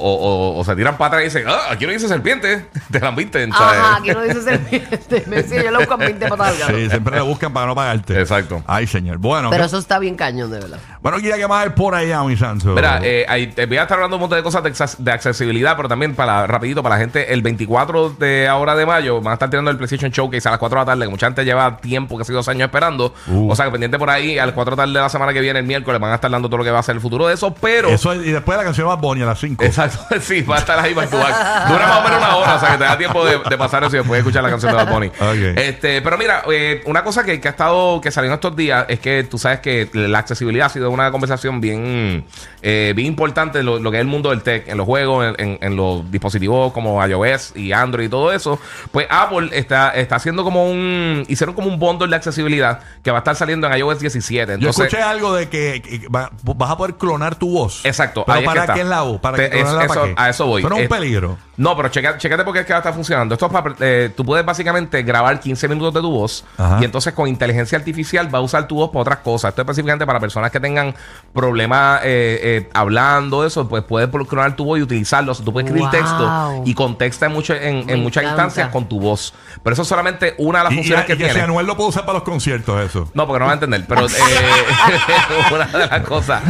o- 0.55 0.59
o 0.59 0.63
se 0.63 0.75
tiran 0.75 0.97
para 0.97 1.07
atrás 1.07 1.21
y 1.21 1.25
dicen, 1.25 1.43
ah, 1.47 1.67
aquí 1.71 1.85
no 1.85 1.91
dice 1.91 2.07
serpiente. 2.07 2.65
Te 2.91 2.99
la 2.99 3.11
visten. 3.11 3.51
Ajá, 3.53 3.97
aquí 3.97 4.09
no 4.11 4.21
dice 4.23 4.41
serpiente. 4.41 5.23
Me 5.27 5.35
decía, 5.37 5.63
yo 5.63 5.71
le 5.71 5.77
busco 5.77 5.97
20 5.97 6.27
patas 6.27 6.47
al 6.49 6.57
gato. 6.57 6.73
Sí, 6.77 6.89
siempre 6.89 7.15
le 7.15 7.21
buscan 7.21 7.53
para 7.53 7.67
no 7.67 7.75
pagarte. 7.75 8.19
Exacto. 8.19 8.63
Ay, 8.67 8.87
señor. 8.87 9.17
Bueno, 9.17 9.49
Pero 9.49 9.61
¿qué- 9.63 9.67
eso 9.67 9.77
está 9.77 9.99
bien 9.99 10.15
cañón, 10.15 10.49
de 10.51 10.59
verdad. 10.59 10.79
bueno, 11.01 11.17
Guía, 11.19 11.37
¿qué 11.37 11.47
más 11.47 11.63
hay 11.65 11.69
por 11.71 11.93
allá, 11.95 12.23
mi 12.23 12.35
santo? 12.35 12.69
Mira, 12.73 12.99
eh, 13.03 13.25
ahí 13.29 13.47
te 13.47 13.65
voy 13.67 13.77
a 13.77 13.83
estar 13.83 13.97
hablando 13.97 14.17
un 14.17 14.21
montón 14.21 14.37
de 14.39 14.43
cosas 14.43 14.63
de, 14.63 14.69
access- 14.71 14.97
de 14.97 15.11
accesibilidad, 15.11 15.75
pero 15.75 15.87
también 15.87 16.15
para 16.15 16.47
rapidito, 16.47 16.81
para 16.81 16.95
la 16.95 17.01
gente, 17.01 17.33
el 17.33 17.41
24 17.41 18.09
de 18.17 18.47
ahora 18.47 18.75
de 18.75 18.85
mayo 18.85 19.21
van 19.21 19.31
a 19.31 19.33
estar 19.33 19.49
tirando 19.49 19.69
el 19.69 19.77
PlayStation 19.77 20.11
Showcase 20.11 20.47
a 20.47 20.51
las 20.51 20.59
4 20.59 20.79
de 20.79 20.81
la 20.81 20.85
tarde, 20.85 21.05
que 21.05 21.09
mucha 21.11 21.27
gente 21.27 21.45
lleva 21.45 21.77
tiempo, 21.77 22.17
que 22.17 22.21
ha 22.23 22.25
sido 22.25 22.37
dos 22.37 22.47
años 22.47 22.63
esperando. 22.65 23.10
Uh. 23.27 23.51
O 23.51 23.55
sea, 23.55 23.65
que 23.65 23.71
pendiente 23.71 23.97
por 23.99 24.09
ahí, 24.09 24.37
a 24.39 24.45
las 24.45 24.53
4 24.55 24.71
de 24.71 24.75
la 24.77 24.83
tarde 24.83 24.93
de 24.93 24.99
la 25.01 25.09
semana 25.09 25.33
que 25.33 25.41
viene, 25.41 25.59
el 25.59 25.65
miércoles, 25.65 25.99
van 25.99 26.11
a 26.11 26.15
estar 26.15 26.29
dando 26.31 26.47
todo 26.49 26.57
lo 26.59 26.63
que 26.63 26.71
va 26.71 26.79
a 26.79 26.83
ser 26.83 26.95
el 26.95 27.01
futuro 27.01 27.27
de 27.27 27.33
eso, 27.33 27.53
pero... 27.53 27.89
Eso 27.89 28.11
es- 28.13 28.25
y 28.25 28.31
después 28.31 28.57
la 28.57 28.63
canción 28.63 28.87
de 28.87 28.93
Bad 28.95 29.01
Bunny 29.01 29.21
a 29.21 29.25
las 29.25 29.39
5. 29.39 29.63
Exacto, 29.63 29.99
sí, 30.21 30.41
va 30.41 30.55
a 30.55 30.59
estar 30.59 30.79
ahí 30.79 30.93
back. 30.93 31.09
Dura 31.11 31.87
más 31.87 31.99
o 31.99 32.03
menos 32.03 32.17
una 32.19 32.35
hora, 32.37 32.55
o 32.55 32.59
sea 32.59 32.71
que 32.71 32.77
te 32.77 32.83
da 32.83 32.97
tiempo 32.97 33.25
de, 33.25 33.39
de 33.49 33.57
pasar 33.57 33.83
eso 33.83 33.95
y 33.95 33.99
después 33.99 34.19
escuchar 34.19 34.43
la 34.43 34.49
canción 34.49 34.71
de 34.71 34.77
Bad 34.83 34.91
Bunny. 34.93 35.11
Este, 35.57 36.01
pero 36.01 36.17
mira, 36.17 36.43
eh, 36.51 36.81
una 36.85 37.03
cosa 37.03 37.23
que, 37.23 37.39
que 37.41 37.47
ha 37.47 37.51
estado, 37.51 37.99
que 38.01 38.11
salió 38.11 38.29
en 38.29 38.33
estos 38.35 38.55
días 38.55 38.85
es 38.87 38.99
que 38.99 39.23
tú 39.23 39.37
sabes 39.37 39.59
que 39.59 39.89
la 39.93 40.19
accesibilidad 40.19 40.67
ha 40.67 40.69
sido 40.69 40.89
una 40.89 41.11
conversación 41.11 41.61
bien, 41.61 42.25
eh, 42.61 42.93
bien 42.95 43.07
importante 43.07 43.59
en 43.59 43.65
lo, 43.65 43.79
lo 43.79 43.91
que 43.91 43.97
es 43.97 44.01
el 44.01 44.07
mundo 44.07 44.29
del 44.29 44.41
tech, 44.41 44.67
en 44.67 44.77
los 44.77 44.85
juegos, 44.85 45.25
en, 45.37 45.45
en- 45.45 45.57
en 45.61 45.75
los 45.75 46.09
dispositivos 46.11 46.71
como 46.73 47.05
iOS 47.05 47.53
y 47.55 47.71
Android 47.71 48.05
y 48.05 48.09
todo 48.09 48.31
eso. 48.31 48.59
Pues 48.91 49.07
Apple 49.09 49.49
está, 49.51 49.89
está 49.91 50.15
haciendo 50.15 50.43
como 50.43 50.65
un, 50.69 51.23
hicieron 51.27 51.55
como 51.55 51.67
un 51.67 51.77
bundle 51.79 52.07
de 52.07 52.15
accesibilidad 52.15 52.79
que 53.03 53.11
va 53.11 53.17
a 53.17 53.21
estar 53.21 53.35
saliendo 53.35 53.67
en 53.67 53.77
iOS 53.77 53.99
17. 53.99 54.57
Yo 54.59 54.69
escuché 54.69 55.01
algo 55.01 55.33
de 55.33 55.49
que, 55.49 55.81
que 55.81 56.07
va- 56.07 56.29
vas 56.43 56.69
a 56.71 56.77
poder 56.77 56.95
clonar 56.95 57.35
tu 57.35 57.49
voz. 57.51 57.83
Exacto, 57.85 58.23
¿Pero 58.25 58.37
ahí 58.37 58.43
es 58.43 58.47
que 58.47 58.47
para 58.49 58.61
está. 58.61 58.73
qué 58.75 58.81
es 58.81 58.87
la 58.87 59.01
voz? 59.01 59.19
¿Para 59.19 59.37
Te- 59.37 59.59
es- 59.59 59.65
para 59.65 59.85
eso- 59.85 60.03
qué? 60.03 60.13
a 60.17 60.29
eso 60.29 60.45
voy. 60.45 60.61
Eso 60.61 60.69
no 60.69 60.75
es 60.77 60.81
un 60.83 60.87
peligro. 60.87 61.37
No, 61.57 61.75
pero 61.75 61.89
checa- 61.89 62.17
chécate 62.17 62.43
porque 62.43 62.61
es 62.61 62.65
que 62.65 62.73
está 62.75 62.91
funcionando. 62.93 63.33
Esto 63.35 63.45
es 63.47 63.51
para, 63.51 63.75
eh, 63.79 64.11
tú 64.15 64.23
puedes 64.25 64.43
básicamente 64.45 65.03
grabar 65.03 65.39
15 65.39 65.67
minutos 65.67 65.93
de 65.93 66.01
tu 66.01 66.09
voz 66.11 66.43
Ajá. 66.57 66.77
y 66.81 66.85
entonces 66.85 67.13
con 67.13 67.27
inteligencia 67.27 67.77
artificial 67.77 68.33
va 68.33 68.39
a 68.39 68.41
usar 68.41 68.67
tu 68.67 68.75
voz 68.75 68.89
para 68.89 69.01
otras 69.01 69.17
cosas. 69.19 69.49
Esto 69.49 69.61
es 69.61 69.65
específicamente 69.65 70.05
para 70.05 70.19
personas 70.19 70.49
que 70.51 70.59
tengan 70.59 70.95
problemas 71.33 72.01
eh, 72.03 72.39
eh, 72.43 72.69
hablando 72.73 73.45
eso, 73.45 73.67
pues 73.67 73.83
puedes 73.83 74.09
clonar 74.27 74.55
tu 74.55 74.65
voz 74.65 74.79
y 74.79 74.81
utilizarlo. 74.81 75.31
O 75.31 75.35
sea, 75.35 75.45
tú 75.45 75.53
puedes 75.53 75.67
escribir 75.67 75.89
Wow. 75.89 75.91
texto 75.91 76.63
y 76.65 76.73
contexta 76.73 77.25
en, 77.27 77.31
mucho- 77.33 77.53
en, 77.55 77.89
en 77.89 78.01
muchas 78.01 78.23
encanta. 78.23 78.43
instancias 78.43 78.69
con 78.69 78.85
tu 78.87 78.99
voz. 78.99 79.33
Pero 79.63 79.73
eso 79.73 79.81
es 79.83 79.87
solamente 79.87 80.35
una 80.37 80.59
de 80.59 80.63
las 80.65 80.73
Y, 80.73 80.75
y, 80.75 80.77
funciones 80.79 81.05
y 81.05 81.07
que 81.07 81.17
que 81.17 81.23
si 81.25 81.29
tiene. 81.29 81.43
Anuel 81.43 81.65
lo 81.67 81.75
puede 81.77 81.89
usar 81.89 82.05
para 82.05 82.13
los 82.19 82.23
conciertos, 82.23 82.81
eso. 82.81 82.90
No, 83.13 83.27
porque 83.27 83.39
no 83.39 83.45
va 83.45 83.51
a 83.51 83.53
entender. 83.55 83.83
Pero 83.87 84.05
eh, 84.05 84.09
una 85.53 85.65
de 85.65 85.87
las 85.87 86.01
cosas. 86.01 86.41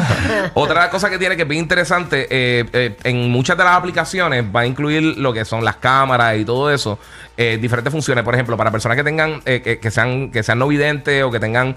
Otra 0.53 0.89
cosas 0.89 1.10
que 1.10 1.17
tiene 1.17 1.36
que 1.36 1.43
es 1.43 1.48
bien 1.48 1.62
interesante, 1.63 2.27
eh, 2.29 2.65
eh, 2.74 2.98
en 3.03 3.29
muchas 3.29 3.57
de 3.57 3.63
las 3.63 3.75
aplicaciones 3.75 4.43
va 4.55 4.62
a 4.62 4.65
incluir 4.65 5.17
lo 5.17 5.33
que 5.33 5.45
son 5.45 5.63
las 5.63 5.77
cámaras 5.77 6.38
y 6.38 6.45
todo 6.45 6.71
eso. 6.71 7.00
eh, 7.38 7.57
diferentes 7.62 7.91
funciones. 7.91 8.24
Por 8.24 8.33
ejemplo, 8.33 8.57
para 8.57 8.71
personas 8.71 8.98
que 8.98 9.03
tengan, 9.03 9.41
que, 9.41 9.79
que 9.81 9.91
sean, 9.91 10.31
que 10.31 10.43
sean 10.43 10.60
no 10.60 10.67
videntes 10.67 11.24
o 11.24 11.31
que 11.31 11.39
tengan 11.39 11.75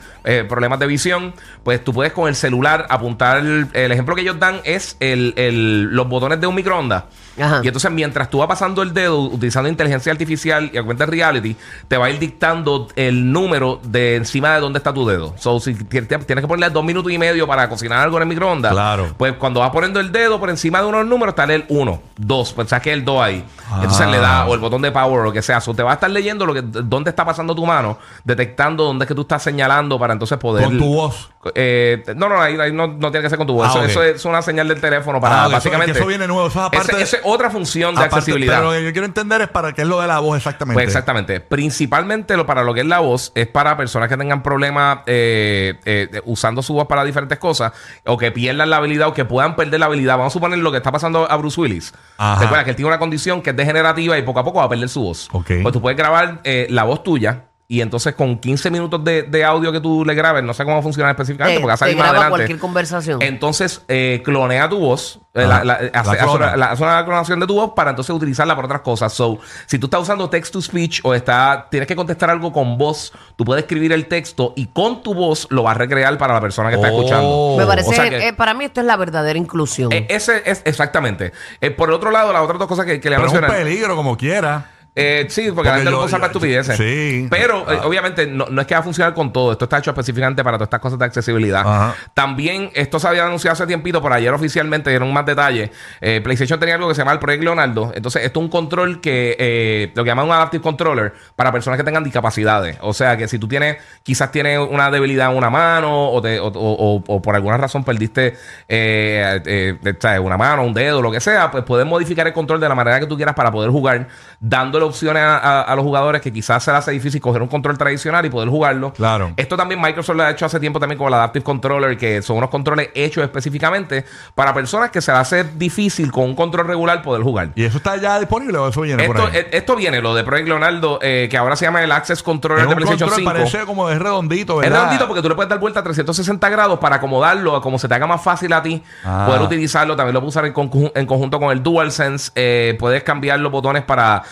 problemas 0.48 0.78
de 0.78 0.86
visión, 0.86 1.34
pues 1.62 1.82
tú 1.82 1.92
puedes 1.92 2.12
con 2.12 2.28
el 2.28 2.34
celular 2.36 2.86
apuntar. 2.90 3.38
El, 3.38 3.68
el 3.72 3.92
ejemplo 3.92 4.14
que 4.14 4.22
ellos 4.22 4.38
dan 4.38 4.60
es 4.64 4.96
el, 5.00 5.32
el- 5.36 5.84
los 5.94 6.08
botones 6.08 6.40
de 6.40 6.46
un 6.46 6.54
microondas. 6.54 7.04
Ajá. 7.40 7.60
Y 7.62 7.66
entonces, 7.66 7.90
mientras 7.90 8.30
tú 8.30 8.38
vas 8.38 8.48
pasando 8.48 8.82
el 8.82 8.94
dedo 8.94 9.20
utilizando 9.20 9.68
inteligencia 9.68 10.12
artificial 10.12 10.70
y 10.72 10.76
augmented 10.78 11.08
reality, 11.08 11.56
te 11.88 11.96
va 11.96 12.06
a 12.06 12.10
ir 12.10 12.18
dictando 12.18 12.88
el 12.96 13.32
número 13.32 13.80
de 13.82 14.16
encima 14.16 14.54
de 14.54 14.60
dónde 14.60 14.78
está 14.78 14.92
tu 14.94 15.06
dedo. 15.06 15.34
So, 15.36 15.58
si 15.60 15.74
ti- 15.74 15.84
ti- 15.84 16.06
tienes 16.06 16.42
que 16.42 16.46
ponerle 16.48 16.70
dos 16.70 16.84
minutos 16.84 17.10
y 17.10 17.18
medio 17.18 17.46
para 17.46 17.68
cocinar 17.68 17.98
algo 18.00 18.16
en 18.18 18.22
el 18.22 18.28
microondas, 18.28 18.72
Claro. 18.72 19.14
pues 19.16 19.34
cuando 19.34 19.60
vas 19.60 19.70
poniendo 19.70 20.00
el 20.00 20.12
dedo 20.12 20.38
por 20.38 20.50
encima 20.50 20.80
de 20.80 20.86
unos 20.86 21.06
números, 21.06 21.32
está 21.36 21.44
el 21.52 21.64
1, 21.68 22.00
2, 22.16 22.52
pues 22.52 22.68
saque 22.68 22.92
el 22.92 23.04
2 23.04 23.20
ahí. 23.22 23.44
Entonces 23.76 24.06
Ah. 24.06 24.10
le 24.10 24.18
da, 24.18 24.46
o 24.46 24.54
el 24.54 24.60
botón 24.60 24.82
de 24.82 24.92
power, 24.92 25.20
o 25.20 25.24
lo 25.24 25.32
que 25.32 25.42
sea. 25.42 25.60
So, 25.60 25.74
te 25.74 25.82
va 25.82 25.90
a 25.90 25.94
estar 25.94 26.10
leyendo 26.10 26.46
lo 26.46 26.54
que, 26.54 26.62
dónde 26.62 27.10
está 27.10 27.24
pasando 27.24 27.54
tu 27.54 27.66
mano, 27.66 27.98
detectando 28.24 28.84
dónde 28.84 29.04
es 29.04 29.08
que 29.08 29.14
tú 29.14 29.22
estás 29.22 29.42
señalando 29.42 29.98
para 29.98 30.12
entonces 30.12 30.38
poder. 30.38 30.64
Con 30.64 30.78
tu 30.78 30.94
voz. 30.94 31.30
Eh, 31.54 32.02
no, 32.16 32.28
no, 32.28 32.40
ahí, 32.40 32.56
ahí 32.58 32.72
no, 32.72 32.86
no 32.86 33.10
tiene 33.10 33.22
que 33.24 33.28
ser 33.30 33.38
con 33.38 33.46
tu 33.46 33.54
voz. 33.54 33.74
Ah, 33.74 33.84
eso, 33.84 34.02
es 34.02 34.24
una 34.24 34.42
señal 34.42 34.68
del 34.68 34.80
teléfono 34.80 35.20
para 35.20 35.42
Ah, 35.42 35.46
eso- 35.46 35.52
básicamente. 35.52 35.92
que 35.92 35.98
eso 35.98 36.06
viene 36.08 36.26
nuevo, 36.26 36.46
eso 36.48 36.58
es 36.60 36.64
aparte 36.66 36.88
Ese- 36.88 36.96
de- 36.96 37.02
esa 37.02 37.16
es 37.18 37.22
otra 37.24 37.50
función 37.50 37.94
de 37.94 38.00
Aparte, 38.00 38.16
accesibilidad. 38.16 38.56
Pero 38.58 38.66
lo 38.72 38.78
que 38.78 38.84
yo 38.84 38.92
quiero 38.92 39.06
entender 39.06 39.40
es 39.42 39.48
para 39.48 39.72
qué 39.72 39.82
es 39.82 39.88
lo 39.88 40.00
de 40.00 40.06
la 40.06 40.20
voz 40.20 40.36
exactamente. 40.36 40.74
Pues 40.74 40.86
exactamente. 40.86 41.40
Principalmente 41.40 42.36
lo, 42.36 42.46
para 42.46 42.62
lo 42.62 42.72
que 42.74 42.80
es 42.80 42.86
la 42.86 43.00
voz 43.00 43.32
es 43.34 43.46
para 43.46 43.76
personas 43.76 44.08
que 44.08 44.16
tengan 44.16 44.42
problemas 44.42 44.98
eh, 45.06 45.74
eh, 45.84 46.20
usando 46.24 46.62
su 46.62 46.74
voz 46.74 46.86
para 46.86 47.04
diferentes 47.04 47.38
cosas 47.38 47.72
o 48.06 48.16
que 48.16 48.30
pierdan 48.32 48.70
la 48.70 48.76
habilidad 48.76 49.08
o 49.08 49.14
que 49.14 49.24
puedan 49.24 49.56
perder 49.56 49.80
la 49.80 49.86
habilidad. 49.86 50.16
Vamos 50.16 50.32
a 50.32 50.34
suponer 50.34 50.58
lo 50.58 50.70
que 50.70 50.78
está 50.78 50.92
pasando 50.92 51.30
a 51.30 51.36
Bruce 51.36 51.60
Willis. 51.60 51.92
Ajá. 52.16 52.40
Recuerda 52.42 52.64
que 52.64 52.70
él 52.70 52.76
tiene 52.76 52.88
una 52.88 52.98
condición 52.98 53.42
que 53.42 53.50
es 53.50 53.56
degenerativa 53.56 54.16
y 54.18 54.22
poco 54.22 54.40
a 54.40 54.44
poco 54.44 54.58
va 54.58 54.64
a 54.66 54.68
perder 54.68 54.88
su 54.88 55.02
voz. 55.02 55.28
Ok. 55.32 55.50
Pues 55.62 55.72
tú 55.72 55.80
puedes 55.80 55.96
grabar 55.98 56.40
eh, 56.44 56.66
la 56.70 56.84
voz 56.84 57.02
tuya 57.02 57.44
y 57.66 57.80
entonces 57.80 58.14
con 58.14 58.38
15 58.38 58.70
minutos 58.70 59.02
de, 59.04 59.22
de 59.22 59.42
audio 59.42 59.72
que 59.72 59.80
tú 59.80 60.04
le 60.04 60.14
grabes, 60.14 60.44
no 60.44 60.52
sé 60.52 60.64
cómo 60.64 60.82
funciona 60.82 61.10
específicamente, 61.10 61.56
Eh, 61.58 61.60
porque 61.62 61.68
va 61.68 61.74
a 61.74 61.76
te 61.76 61.80
salir 61.84 61.96
más 61.96 62.08
adelante. 62.10 62.30
cualquier 62.30 62.58
conversación. 62.58 63.22
Entonces, 63.22 63.80
eh, 63.88 64.20
clonea 64.22 64.68
tu 64.68 64.78
voz, 64.78 65.18
eh, 65.32 65.46
la, 65.46 65.64
la- 65.64 65.80
La 65.80 66.00
hace, 66.00 66.10
hace 66.10 66.18
clona. 66.18 66.52
hace 66.66 66.82
una 66.82 67.04
clonación 67.06 67.40
de 67.40 67.46
tu 67.46 67.54
voz 67.54 67.72
para 67.74 67.90
entonces 67.90 68.14
utilizarla 68.14 68.54
para 68.54 68.66
otras 68.66 68.82
cosas. 68.82 69.12
So, 69.14 69.38
si 69.66 69.78
tú 69.78 69.86
estás 69.86 70.02
usando 70.02 70.28
text 70.28 70.52
to 70.52 70.60
speech 70.60 71.00
o 71.04 71.14
está, 71.14 71.66
tienes 71.70 71.86
que 71.86 71.96
contestar 71.96 72.28
algo 72.28 72.52
con 72.52 72.76
voz, 72.76 73.12
tú 73.34 73.44
puedes 73.46 73.64
escribir 73.64 73.92
el 73.92 74.06
texto 74.08 74.52
y 74.56 74.66
con 74.66 75.02
tu 75.02 75.14
voz 75.14 75.46
lo 75.50 75.62
vas 75.62 75.74
a 75.74 75.78
recrear 75.78 76.16
para 76.18 76.34
la 76.34 76.40
persona 76.42 76.68
que 76.68 76.76
está 76.76 76.88
Oh. 76.92 76.98
escuchando. 76.98 77.54
Me 77.58 77.66
parece, 77.66 77.88
O 77.88 77.92
sea 77.94 78.10
que- 78.10 78.28
eh, 78.28 78.32
para 78.34 78.52
mí 78.52 78.66
esto 78.66 78.80
es 78.80 78.86
la 78.86 78.96
verdadera 78.98 79.38
inclusión. 79.38 79.90
Eh, 79.90 80.06
ese 80.10 80.42
es 80.44 80.60
exactamente. 80.66 81.32
Eh, 81.62 81.70
por 81.70 81.88
el 81.88 81.94
otro 81.94 82.10
lado, 82.10 82.30
las 82.30 82.42
otras 82.42 82.58
dos 82.58 82.68
cosas 82.68 82.84
que, 82.84 83.00
que 83.00 83.08
le 83.08 83.16
Pero 83.16 83.28
es 83.28 83.34
un 83.34 83.40
peligro 83.46 83.96
como 83.96 84.18
quiera. 84.18 84.70
Eh, 84.96 85.26
sí, 85.28 85.42
porque, 85.46 85.54
Porque 85.54 85.68
la 85.70 85.74
gente 85.76 85.90
lo 85.90 85.98
yo- 85.98 86.04
usar 86.04 86.20
para 86.20 86.32
estupideces. 86.32 86.76
sí. 86.76 87.26
Pero 87.28 87.60
eh, 87.70 87.78
Ah. 87.82 87.86
obviamente 87.86 88.26
no, 88.26 88.46
no 88.46 88.60
es 88.60 88.66
que 88.66 88.74
va 88.74 88.80
a 88.80 88.84
funcionar 88.84 89.12
con 89.12 89.32
todo. 89.32 89.50
Esto 89.52 89.64
está 89.64 89.78
hecho 89.78 89.90
específicamente 89.90 90.44
para 90.44 90.56
todas 90.56 90.66
estas 90.68 90.80
cosas 90.80 90.98
de 91.00 91.04
accesibilidad. 91.04 91.62
Ajá. 91.66 91.94
También 92.14 92.70
esto 92.74 93.00
se 93.00 93.08
había 93.08 93.24
anunciado 93.26 93.54
hace 93.54 93.66
tiempito, 93.66 94.00
pero 94.00 94.14
ayer 94.14 94.32
oficialmente 94.32 94.90
dieron 94.90 95.12
más 95.12 95.26
detalles. 95.26 95.70
Eh, 96.00 96.20
PlayStation 96.22 96.60
tenía 96.60 96.76
algo 96.76 96.86
que 96.88 96.94
se 96.94 97.00
llama 97.00 97.12
el 97.12 97.18
Project 97.18 97.42
Leonardo. 97.42 97.92
Entonces, 97.94 98.22
esto 98.24 98.38
es 98.38 98.44
un 98.44 98.50
control 98.50 99.00
que 99.00 99.36
eh, 99.38 99.92
lo 99.96 100.04
que 100.04 100.08
llaman 100.10 100.26
un 100.26 100.32
Adaptive 100.32 100.62
Controller 100.62 101.12
para 101.34 101.50
personas 101.50 101.76
que 101.76 101.82
tengan 101.84 102.04
discapacidades. 102.04 102.78
O 102.80 102.92
sea, 102.94 103.16
que 103.16 103.26
si 103.26 103.40
tú 103.40 103.48
tienes, 103.48 103.78
quizás 104.04 104.30
tienes 104.30 104.60
una 104.60 104.92
debilidad 104.92 105.30
en 105.32 105.36
una 105.36 105.50
mano 105.50 106.10
o, 106.10 106.22
te- 106.22 106.38
o- 106.38 106.46
o- 106.54 107.02
o- 107.04 107.20
por 107.22 107.34
alguna 107.34 107.56
razón 107.56 107.82
perdiste 107.82 108.36
eh, 108.68 109.40
eh, 109.44 109.76
eh, 109.84 110.18
una 110.20 110.36
mano, 110.36 110.62
un 110.62 110.72
dedo, 110.74 111.02
lo 111.02 111.10
que 111.10 111.20
sea, 111.20 111.50
pues 111.50 111.64
puedes 111.64 111.84
modificar 111.86 112.26
el 112.28 112.32
control 112.32 112.60
de 112.60 112.68
la 112.68 112.74
manera 112.76 113.00
que 113.00 113.06
tú 113.06 113.16
quieras 113.16 113.34
para 113.34 113.50
poder 113.50 113.70
jugar, 113.70 114.06
dándole 114.38 114.83
opciones 114.84 115.22
a, 115.22 115.38
a- 115.38 115.62
a 115.62 115.76
los 115.76 115.84
jugadores 115.84 116.20
que 116.20 116.32
quizás 116.32 116.62
se 116.62 116.70
les 116.70 116.78
hace 116.78 116.90
difícil 116.92 117.20
coger 117.20 117.42
un 117.42 117.48
control 117.48 117.76
tradicional 117.78 118.24
y 118.26 118.30
poder 118.30 118.48
jugarlo. 118.48 118.92
Claro. 118.92 119.32
Esto 119.36 119.56
también 119.56 119.80
Microsoft 119.80 120.16
lo 120.16 120.22
ha 120.22 120.30
hecho 120.30 120.46
hace 120.46 120.60
tiempo 120.60 120.78
también 120.80 120.98
con 120.98 121.08
el 121.08 121.14
Adaptive 121.14 121.42
Controller, 121.44 121.96
que 121.96 122.22
son 122.22 122.36
unos 122.36 122.50
controles 122.50 122.90
hechos 122.94 123.24
específicamente 123.24 124.04
para 124.34 124.52
personas 124.54 124.90
que 124.90 125.00
se 125.00 125.10
les 125.12 125.20
hace 125.20 125.44
difícil 125.44 126.10
con 126.12 126.24
un 126.24 126.34
control 126.34 126.66
regular 126.66 127.02
poder 127.02 127.22
jugar. 127.22 127.50
¿Y 127.54 127.64
eso 127.64 127.76
está 127.78 127.96
ya 127.96 128.18
disponible 128.18 128.58
o 128.58 128.68
eso 128.68 128.80
viene 128.82 129.04
por 129.06 129.16
Esto, 129.16 129.28
ahí? 129.32 129.46
esto 129.52 129.76
viene, 129.76 130.00
lo 130.00 130.14
de 130.14 130.24
Project 130.24 130.48
Leonardo, 130.48 130.98
eh, 131.02 131.28
que 131.30 131.36
ahora 131.36 131.56
se 131.56 131.64
llama 131.64 131.82
el 131.82 131.92
Access 131.92 132.22
Controller 132.22 132.64
Es 132.64 132.68
de 132.70 132.76
PlayStation 132.76 133.08
control, 133.08 133.20
5. 133.26 133.32
parece 133.32 133.66
como 133.66 133.88
es 133.90 133.98
redondito, 133.98 134.62
Es 134.62 134.68
¿verdad? 134.68 134.84
redondito 134.84 135.06
porque 135.06 135.22
tú 135.22 135.28
le 135.28 135.34
puedes 135.34 135.48
dar 135.50 135.58
vuelta 135.60 135.80
a 135.80 135.82
360 135.82 136.48
grados 136.48 136.78
para 136.78 136.96
acomodarlo 136.96 137.56
a 137.56 137.62
como 137.62 137.78
se 137.78 137.88
te 137.88 137.94
haga 137.94 138.06
más 138.06 138.22
fácil 138.22 138.52
a 138.52 138.62
ti 138.62 138.82
Ah. 139.04 139.24
poder 139.26 139.42
utilizarlo. 139.42 139.96
También 139.96 140.14
lo 140.14 140.20
puedes 140.20 140.32
usar 140.34 140.46
en, 140.46 140.54
conju- 140.54 140.92
en 140.94 141.06
conjunto 141.06 141.38
con 141.38 141.50
el 141.52 141.62
DualSense. 141.62 142.30
Eh, 142.34 142.76
puedes 142.78 143.02
cambiar 143.02 143.38
los 143.40 143.50
botones 143.52 143.82
para 143.84 144.22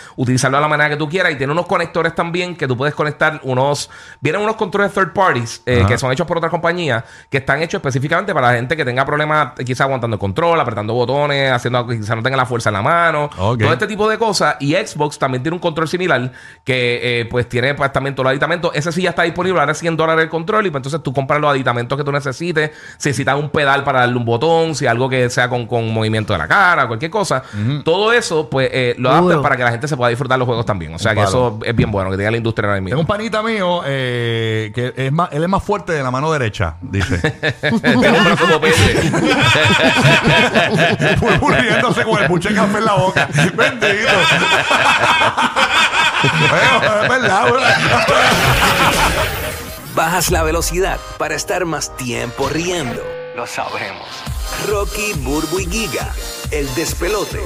utilizarlo 0.42 0.58
de 0.58 0.62
la 0.62 0.68
manera 0.68 0.90
que 0.90 0.96
tú 0.96 1.08
quieras. 1.08 1.32
Y 1.32 1.36
tiene 1.36 1.52
unos 1.52 1.66
conectores 1.66 2.14
también 2.14 2.56
que 2.56 2.66
tú 2.66 2.76
puedes 2.76 2.94
conectar 2.94 3.40
unos... 3.44 3.90
Vienen 4.20 4.42
unos 4.42 4.56
controles 4.56 4.92
third 4.92 5.12
parties 5.12 5.62
eh, 5.66 5.84
que 5.86 5.98
son 5.98 6.12
hechos 6.12 6.26
por 6.26 6.36
otras 6.36 6.50
compañías 6.50 7.04
que 7.30 7.38
están 7.38 7.62
hechos 7.62 7.78
específicamente 7.78 8.34
para 8.34 8.48
la 8.48 8.54
gente 8.54 8.76
que 8.76 8.84
tenga 8.84 9.04
problemas 9.04 9.52
eh, 9.58 9.64
quizás 9.64 9.82
aguantando 9.82 10.14
el 10.14 10.20
control, 10.20 10.60
apretando 10.60 10.94
botones, 10.94 11.50
haciendo 11.52 11.78
algo 11.78 11.90
que 11.90 11.98
quizás 11.98 12.16
no 12.16 12.22
tenga 12.22 12.36
la 12.36 12.46
fuerza 12.46 12.70
en 12.70 12.74
la 12.74 12.82
mano. 12.82 13.30
Todo 13.36 13.72
este 13.72 13.86
tipo 13.86 14.08
de 14.08 14.18
cosas. 14.18 14.56
Y 14.60 14.74
Xbox 14.74 15.18
también 15.18 15.42
tiene 15.42 15.54
un 15.54 15.60
control 15.60 15.88
similar 15.88 16.32
que 16.64 17.20
eh, 17.20 17.24
pues 17.26 17.48
tiene 17.48 17.74
pues, 17.74 17.92
también 17.92 18.14
todos 18.14 18.24
los 18.24 18.30
aditamentos. 18.32 18.72
Ese 18.74 18.92
sí 18.92 19.02
ya 19.02 19.10
está 19.10 19.22
disponible, 19.22 19.60
ahora 19.60 19.72
es 19.72 19.78
100 19.78 19.96
dólares 19.96 20.24
el 20.24 20.30
control 20.30 20.66
y 20.66 20.70
pues, 20.70 20.80
entonces 20.80 21.02
tú 21.02 21.12
compras 21.12 21.40
los 21.40 21.50
aditamentos 21.50 21.96
que 21.96 22.04
tú 22.04 22.12
necesites. 22.12 22.70
Si 22.98 23.08
necesitas 23.08 23.38
un 23.38 23.50
pedal 23.50 23.84
para 23.84 24.00
darle 24.00 24.16
un 24.16 24.24
botón, 24.24 24.74
si 24.74 24.86
algo 24.86 25.08
que 25.08 25.28
sea 25.30 25.48
con, 25.48 25.66
con 25.66 25.92
movimiento 25.92 26.32
de 26.32 26.38
la 26.38 26.48
cara, 26.48 26.86
cualquier 26.86 27.10
cosa. 27.10 27.42
Todo 27.84 28.12
eso 28.12 28.48
pues 28.48 28.68
eh, 28.72 28.94
lo 28.98 29.10
adaptan 29.10 29.28
Duro. 29.28 29.42
para 29.42 29.56
que 29.56 29.64
la 29.64 29.70
gente 29.70 29.88
se 29.88 29.96
pueda 29.96 30.08
disfrutar 30.08 30.31
los 30.38 30.46
juegos 30.46 30.64
también. 30.66 30.94
O 30.94 30.98
sea 30.98 31.14
que 31.14 31.22
eso 31.22 31.58
es 31.64 31.74
bien 31.74 31.90
bueno, 31.90 32.10
que 32.10 32.16
tenga 32.16 32.30
la 32.30 32.36
industria 32.36 32.68
ahora 32.68 32.76
Tengo 32.76 32.84
mismo. 32.86 33.00
un 33.00 33.06
panita 33.06 33.42
mío 33.42 33.82
eh, 33.84 34.70
que 34.74 34.92
es 34.96 35.12
más, 35.12 35.30
él 35.32 35.42
es 35.42 35.48
más 35.48 35.62
fuerte 35.62 35.92
de 35.92 36.02
la 36.02 36.10
mano 36.10 36.30
derecha, 36.32 36.76
dice. 36.80 37.18
Tengo 37.60 38.18
un 38.18 38.24
brazo. 38.24 38.60
Riéndose 41.60 42.04
con 42.04 42.22
el 42.22 42.28
buche 42.28 42.48
de 42.50 42.54
café 42.54 42.78
en 42.78 42.84
la 42.84 42.94
boca. 42.94 43.28
Bendito. 43.54 44.12
Bueno, 46.50 47.02
es 47.02 47.08
verdad, 47.08 47.48
güey. 47.48 47.62
Bajas 49.94 50.30
la 50.30 50.42
velocidad 50.42 50.98
para 51.18 51.34
estar 51.34 51.64
más 51.66 51.94
tiempo 51.96 52.48
riendo. 52.48 53.02
Lo 53.36 53.46
sabemos. 53.46 54.06
Rocky, 54.68 55.12
Burbu 55.16 55.60
y 55.60 55.66
Giga, 55.66 56.08
el 56.50 56.72
despelote. 56.74 57.40